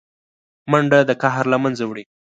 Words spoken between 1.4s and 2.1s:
له منځه وړي